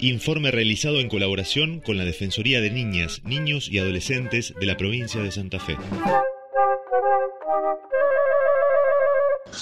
Informe 0.00 0.52
realizado 0.52 1.00
en 1.00 1.08
colaboración 1.08 1.80
con 1.80 1.96
la 1.98 2.04
Defensoría 2.04 2.60
de 2.60 2.70
Niñas, 2.70 3.20
Niños 3.24 3.68
y 3.68 3.78
Adolescentes 3.78 4.54
de 4.58 4.66
la 4.66 4.76
provincia 4.76 5.20
de 5.20 5.32
Santa 5.32 5.58
Fe. 5.58 5.76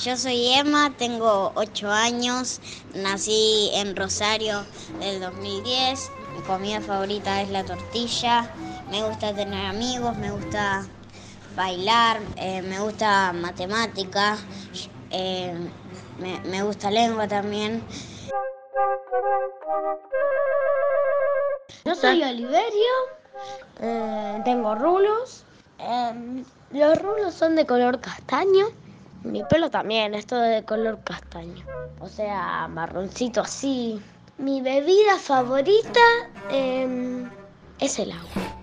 Yo 0.04 0.16
soy 0.16 0.52
Emma, 0.52 0.92
tengo 0.98 1.52
8 1.54 1.90
años, 1.90 2.60
nací 2.94 3.70
en 3.74 3.96
Rosario 3.96 4.64
del 5.00 5.20
2010, 5.20 6.10
mi 6.36 6.42
comida 6.42 6.80
favorita 6.82 7.40
es 7.40 7.48
la 7.48 7.64
tortilla, 7.64 8.54
me 8.90 9.02
gusta 9.02 9.34
tener 9.34 9.64
amigos, 9.66 10.16
me 10.18 10.30
gusta 10.30 10.86
bailar, 11.56 12.20
eh, 12.36 12.60
me 12.62 12.78
gusta 12.80 13.32
matemática, 13.32 14.36
eh, 15.10 15.54
me, 16.18 16.40
me 16.40 16.62
gusta 16.62 16.90
lengua 16.90 17.28
también. 17.28 17.82
Yo 21.84 21.94
soy 21.94 22.22
Oliverio, 22.22 22.94
eh, 23.80 24.40
tengo 24.44 24.74
rulos. 24.74 25.44
em, 25.78 26.44
los 26.72 27.00
rulos 27.00 27.34
son 27.34 27.54
de 27.54 27.66
color 27.66 28.00
castaño. 28.00 28.66
Mi 29.22 29.42
pelo 29.44 29.70
también 29.70 30.14
es 30.14 30.26
todo 30.26 30.40
de 30.40 30.64
color 30.64 30.98
castaño. 31.04 31.64
O 32.00 32.08
sea, 32.08 32.68
marroncito 32.68 33.40
así. 33.40 34.00
Mi 34.38 34.60
bebida 34.60 35.18
favorita 35.18 36.00
em, 36.50 37.28
es 37.80 37.98
el 37.98 38.12
agua. 38.12 38.55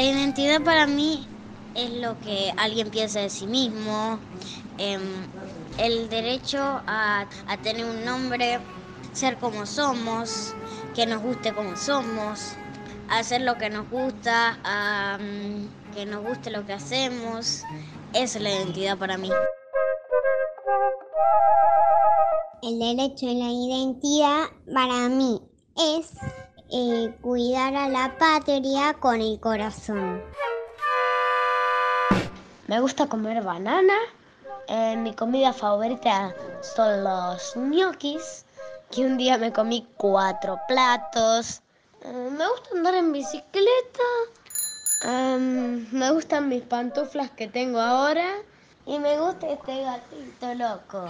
La 0.00 0.06
identidad 0.06 0.62
para 0.62 0.86
mí 0.86 1.28
es 1.74 1.90
lo 1.90 2.18
que 2.20 2.54
alguien 2.56 2.88
piensa 2.88 3.20
de 3.20 3.28
sí 3.28 3.46
mismo, 3.46 4.18
em, 4.78 5.02
el 5.76 6.08
derecho 6.08 6.58
a, 6.86 7.28
tener 7.62 7.84
un 7.84 8.02
nombre, 8.02 8.60
ser 9.12 9.36
como 9.36 9.66
somos, 9.66 10.54
que 10.94 11.04
nos 11.04 11.20
guste 11.20 11.52
como 11.52 11.76
somos, 11.76 12.54
hacer 13.10 13.42
lo 13.42 13.58
que 13.58 13.68
nos 13.68 13.90
gusta, 13.90 14.56
mm, 15.20 15.92
que 15.92 16.06
nos 16.06 16.24
guste 16.24 16.50
lo 16.50 16.64
que 16.64 16.72
hacemos. 16.72 17.62
Esa 18.14 18.38
es 18.38 18.42
la 18.42 18.50
identidad 18.52 18.96
para 18.96 19.18
mí. 19.18 19.28
El 22.62 22.78
derecho 22.78 23.28
a 23.28 23.34
la 23.34 23.50
identidad 23.50 24.44
para 24.72 25.10
mí 25.10 25.42
es 25.76 26.14
eh, 26.72 27.12
cuidar 27.20 27.74
a 27.74 27.88
la 27.88 28.16
patria 28.16 28.94
con 28.94 29.20
el 29.20 29.40
corazón. 29.40 30.22
Me 32.68 32.78
gusta 32.80 33.08
comer 33.08 33.42
banana. 33.42 33.94
Eh, 34.68 34.96
mi 34.96 35.12
comida 35.14 35.52
favorita 35.52 36.32
son 36.62 37.02
los 37.02 37.56
ñoquis, 37.56 38.44
que 38.92 39.04
un 39.04 39.16
día 39.16 39.36
me 39.36 39.52
comí 39.52 39.88
cuatro 39.96 40.60
platos. 40.68 41.62
Eh, 42.02 42.30
me 42.30 42.48
gusta 42.48 42.70
andar 42.76 42.94
en 42.94 43.10
bicicleta. 43.10 44.08
Em, 45.02 45.88
me 45.90 46.12
gustan 46.12 46.48
mis 46.48 46.62
pantuflas 46.62 47.30
que 47.30 47.48
tengo 47.48 47.80
ahora. 47.80 48.28
Y 48.86 48.98
me 49.00 49.18
gusta 49.18 49.48
este 49.48 49.82
gatito 49.82 50.54
loco. 50.54 51.04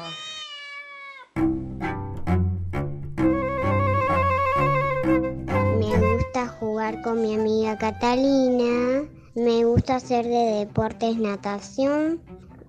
Con 7.03 7.23
mi 7.23 7.34
amiga 7.34 7.77
Catalina. 7.77 9.05
Me 9.34 9.65
gusta 9.65 9.97
hacer 9.97 10.25
de 10.27 10.67
deportes 10.67 11.17
natación. 11.17 12.20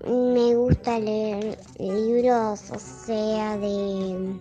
Me 0.06 0.56
gusta 0.56 1.00
leer 1.00 1.60
libros, 1.80 2.72
o 2.72 2.80
sea, 2.80 3.58
de, 3.58 4.40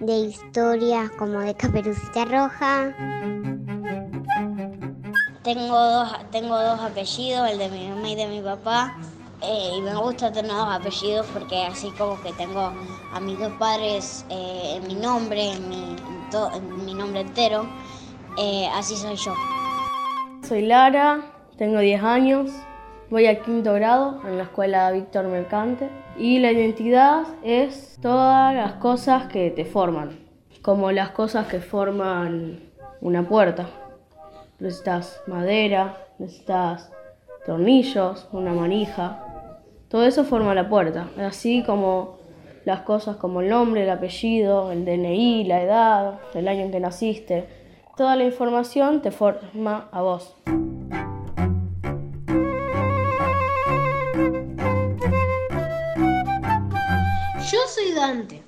de 0.00 0.16
historias 0.18 1.10
como 1.12 1.40
de 1.40 1.54
Caperucita 1.54 2.24
Roja. 2.24 2.94
Tengo 5.42 5.78
dos, 5.78 6.12
tengo 6.32 6.60
dos 6.60 6.80
apellidos, 6.80 7.50
el 7.50 7.58
de 7.58 7.68
mi 7.68 7.88
mamá 7.88 8.08
y 8.10 8.14
de 8.16 8.26
mi 8.26 8.40
papá. 8.40 8.96
eh, 9.42 9.72
y 9.76 9.80
me 9.82 9.94
gusta 9.94 10.32
tener 10.32 10.50
dos 10.50 10.68
apellidos 10.68 11.26
porque 11.32 11.64
así 11.64 11.90
como 11.92 12.20
que 12.22 12.32
tengo 12.32 12.72
a 13.12 13.20
mis 13.20 13.38
dos 13.38 13.52
padres 13.58 14.24
eh, 14.30 14.76
en 14.76 14.88
mi 14.88 14.94
nombre, 14.94 15.52
en 15.52 15.68
mi, 15.68 15.96
en 16.54 16.84
mi 16.84 16.94
nombre 16.94 17.20
entero. 17.20 17.66
Eh, 18.38 18.68
así 18.74 18.96
soy 18.96 19.16
yo. 19.16 19.34
Soy 20.46 20.62
Lara, 20.62 21.20
tengo 21.56 21.78
10 21.78 22.02
años, 22.02 22.50
voy 23.10 23.26
a 23.26 23.40
quinto 23.42 23.72
grado 23.74 24.20
en 24.26 24.36
la 24.36 24.44
escuela 24.44 24.90
Víctor 24.92 25.26
Mercante 25.26 25.88
y 26.18 26.38
la 26.38 26.52
identidad 26.52 27.24
es 27.42 27.98
todas 28.00 28.54
las 28.54 28.74
cosas 28.74 29.26
que 29.26 29.50
te 29.50 29.64
forman, 29.64 30.18
como 30.62 30.92
las 30.92 31.10
cosas 31.10 31.46
que 31.46 31.60
forman 31.60 32.60
una 33.00 33.26
puerta. 33.28 33.68
Necesitas 34.58 35.20
madera, 35.26 35.96
necesitas 36.18 36.90
tornillos, 37.44 38.28
una 38.32 38.52
manija, 38.52 39.22
todo 39.88 40.04
eso 40.04 40.24
forma 40.24 40.54
la 40.54 40.68
puerta, 40.68 41.08
así 41.18 41.62
como 41.64 42.18
las 42.64 42.80
cosas 42.80 43.16
como 43.16 43.40
el 43.40 43.48
nombre, 43.48 43.84
el 43.84 43.90
apellido, 43.90 44.72
el 44.72 44.84
DNI, 44.84 45.44
la 45.44 45.62
edad, 45.62 46.20
el 46.34 46.48
año 46.48 46.62
en 46.62 46.72
que 46.72 46.80
naciste. 46.80 47.65
Toda 47.96 48.14
la 48.14 48.24
información 48.24 49.00
te 49.00 49.10
forma 49.10 49.88
a 49.90 50.02
vos. 50.02 50.34
Yo 57.50 57.60
soy 57.68 57.92
Dante. 57.94 58.42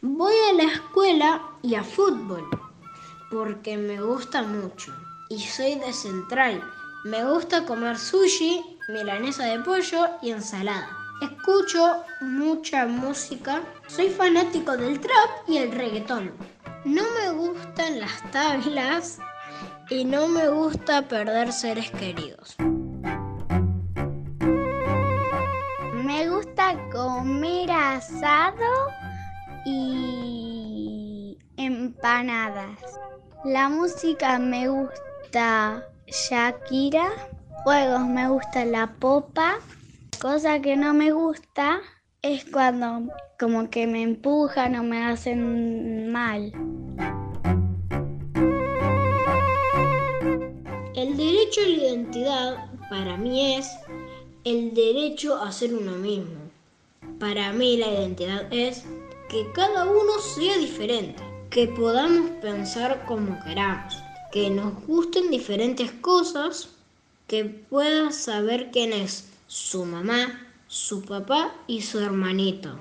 Voy 0.00 0.34
a 0.50 0.54
la 0.54 0.72
escuela 0.72 1.42
y 1.62 1.74
a 1.74 1.84
fútbol 1.84 2.48
porque 3.30 3.76
me 3.76 4.00
gusta 4.00 4.42
mucho. 4.42 4.94
Y 5.28 5.38
soy 5.38 5.74
de 5.74 5.92
Central. 5.92 6.62
Me 7.04 7.24
gusta 7.24 7.66
comer 7.66 7.98
sushi, 7.98 8.64
milanesa 8.88 9.44
de 9.44 9.60
pollo 9.60 10.08
y 10.22 10.30
ensalada. 10.30 10.88
Escucho 11.20 12.04
mucha 12.22 12.86
música. 12.86 13.60
Soy 13.86 14.08
fanático 14.08 14.76
del 14.76 14.98
trap 14.98 15.46
y 15.46 15.58
el 15.58 15.72
reggaetón. 15.72 16.32
No 16.84 17.02
me 17.02 17.32
gustan 17.32 18.00
las 18.00 18.30
tablas 18.30 19.18
y 19.90 20.04
no 20.04 20.28
me 20.28 20.48
gusta 20.48 21.02
perder 21.02 21.52
seres 21.52 21.90
queridos. 21.90 22.56
Me 25.92 26.28
gusta 26.28 26.76
comer 26.92 27.70
asado 27.70 28.90
y 29.64 31.38
empanadas. 31.56 32.78
La 33.44 33.68
música 33.68 34.38
me 34.38 34.68
gusta 34.68 35.84
Shakira. 36.06 37.10
Juegos 37.64 38.06
me 38.06 38.28
gusta 38.28 38.64
la 38.64 38.86
popa. 38.86 39.56
Cosa 40.20 40.60
que 40.60 40.76
no 40.76 40.94
me 40.94 41.12
gusta 41.12 41.80
es 42.28 42.44
cuando 42.44 43.10
como 43.38 43.70
que 43.70 43.86
me 43.86 44.02
empujan 44.02 44.76
o 44.76 44.82
me 44.82 45.02
hacen 45.02 46.12
mal. 46.12 46.52
El 50.94 51.16
derecho 51.16 51.62
a 51.62 51.68
la 51.68 51.76
identidad 51.76 52.70
para 52.90 53.16
mí 53.16 53.54
es 53.54 53.70
el 54.44 54.74
derecho 54.74 55.42
a 55.42 55.50
ser 55.52 55.72
uno 55.72 55.92
mismo. 55.92 56.36
Para 57.18 57.52
mí 57.52 57.78
la 57.78 57.90
identidad 57.92 58.52
es 58.52 58.84
que 59.30 59.50
cada 59.54 59.86
uno 59.86 60.18
sea 60.18 60.58
diferente, 60.58 61.22
que 61.48 61.66
podamos 61.68 62.30
pensar 62.42 63.06
como 63.06 63.42
queramos, 63.44 63.96
que 64.32 64.50
nos 64.50 64.74
gusten 64.86 65.30
diferentes 65.30 65.92
cosas, 65.92 66.68
que 67.26 67.44
pueda 67.44 68.12
saber 68.12 68.70
quién 68.70 68.92
es 68.92 69.30
su 69.46 69.86
mamá, 69.86 70.47
su 70.68 71.02
papá 71.02 71.54
y 71.66 71.80
su 71.80 71.98
hermanito. 71.98 72.78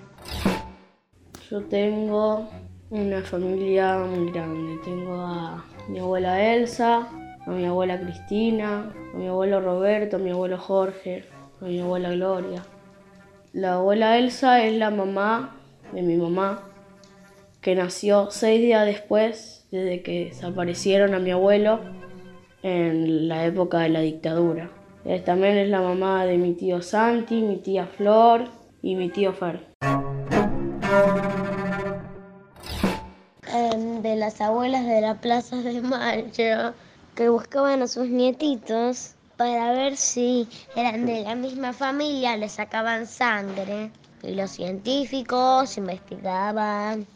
Yo 1.50 1.64
tengo 1.64 2.50
una 2.90 3.22
familia 3.22 3.98
muy 4.00 4.30
grande. 4.30 4.78
Tengo 4.84 5.14
a 5.16 5.66
mi 5.88 6.00
abuela 6.00 6.54
Elsa, 6.54 7.08
a 7.46 7.50
mi 7.50 7.66
abuela 7.66 7.98
Cristina, 7.98 8.94
a 9.14 9.18
mi 9.18 9.28
abuelo 9.28 9.62
Roberto, 9.62 10.18
a 10.18 10.20
mi 10.20 10.32
abuelo 10.32 10.58
Jorge, 10.58 11.24
a 11.62 11.66
mi 11.66 11.80
abuela 11.80 12.12
Gloria. 12.12 12.62
La 13.54 13.76
abuela 13.76 14.18
Elsa 14.18 14.66
es 14.66 14.78
la 14.78 14.90
mamá 14.90 15.56
de 15.94 16.02
mi 16.02 16.18
mamá, 16.18 16.64
que 17.62 17.74
nació 17.74 18.32
seis 18.32 18.62
días 18.62 18.86
después 18.86 19.66
desde 19.72 20.02
que 20.04 20.26
desaparecieron 20.26 21.16
a 21.16 21.20
mi 21.20 21.32
abuelo 21.32 21.80
en 22.64 23.30
la 23.30 23.46
época 23.46 23.80
de 23.80 23.90
la 23.90 24.02
dictadura. 24.02 24.77
Eh, 25.08 25.22
También 25.22 25.58
es 25.58 25.70
la 25.70 25.80
mamá 25.80 26.26
de 26.26 26.38
mi 26.38 26.54
tío 26.54 26.82
Santi, 26.82 27.36
mi 27.36 27.56
tía 27.58 27.88
Flor 27.88 28.50
y 28.82 28.96
mi 28.96 29.08
tío 29.08 29.32
Fer. 29.32 29.66
Em, 33.54 34.02
de 34.02 34.16
las 34.18 34.42
abuelas 34.42 34.86
de 34.86 35.00
la 35.00 35.16
Plaza 35.16 35.56
de 35.56 35.80
Mayo 35.82 36.74
que 37.16 37.30
buscaban 37.30 37.82
a 37.82 37.88
sus 37.88 38.10
nietitos 38.10 39.16
para 39.38 39.72
ver 39.72 39.96
si 39.96 40.46
eran 40.76 41.06
de 41.06 41.22
la 41.22 41.36
misma 41.36 41.72
familia, 41.72 42.36
le 42.36 42.50
sacaban 42.50 43.08
sangre. 43.08 43.92
Y 44.24 44.34
los 44.34 44.52
científicos 44.52 45.78
investigaban. 45.78 47.08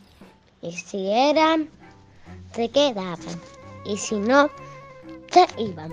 Y 0.61 0.71
si 0.71 1.11
eran, 1.11 1.67
se 2.53 2.69
quedaban. 2.69 3.17
Y 3.83 3.97
si 3.97 4.15
no, 4.15 4.49
se 5.29 5.45
iban. 5.61 5.91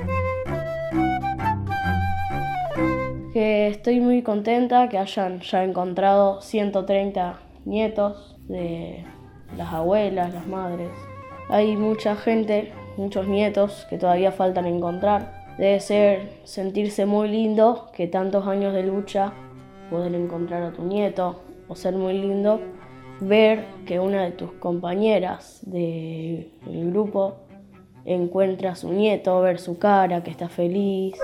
Estoy 3.40 4.00
muy 4.00 4.22
contenta 4.22 4.88
que 4.88 4.98
hayan 4.98 5.38
ya 5.42 5.62
encontrado 5.62 6.40
130 6.40 7.38
nietos 7.66 8.36
de 8.48 9.04
las 9.56 9.72
abuelas, 9.72 10.34
las 10.34 10.48
madres. 10.48 10.88
Hay 11.48 11.76
mucha 11.76 12.16
gente, 12.16 12.72
muchos 12.96 13.28
nietos 13.28 13.86
que 13.88 13.96
todavía 13.96 14.32
faltan 14.32 14.66
encontrar. 14.66 15.54
Debe 15.56 15.78
ser 15.78 16.32
sentirse 16.42 17.06
muy 17.06 17.28
lindo 17.28 17.92
que 17.94 18.08
tantos 18.08 18.44
años 18.48 18.74
de 18.74 18.82
lucha 18.82 19.32
poder 19.88 20.16
encontrar 20.16 20.64
a 20.64 20.72
tu 20.72 20.82
nieto 20.82 21.40
o 21.68 21.76
ser 21.76 21.94
muy 21.94 22.14
lindo 22.14 22.60
ver 23.20 23.66
que 23.86 24.00
una 24.00 24.24
de 24.24 24.32
tus 24.32 24.50
compañeras 24.54 25.60
del 25.62 26.50
grupo 26.66 27.36
encuentra 28.04 28.72
a 28.72 28.74
su 28.74 28.92
nieto, 28.92 29.40
ver 29.42 29.60
su 29.60 29.78
cara, 29.78 30.24
que 30.24 30.32
está 30.32 30.48
feliz. 30.48 31.14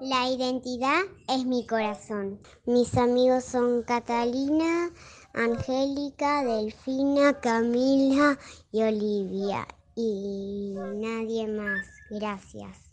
La 0.00 0.28
identidad 0.28 1.02
es 1.26 1.44
mi 1.44 1.66
corazón. 1.66 2.38
Mis 2.66 2.96
amigos 2.96 3.44
son 3.44 3.82
Catalina, 3.82 4.90
Angélica, 5.34 6.44
Delfina, 6.44 7.40
Camila 7.40 8.38
y 8.70 8.82
Olivia. 8.82 9.66
Y 9.96 10.74
nadie 10.76 11.48
más. 11.48 11.84
Gracias. 12.10 12.90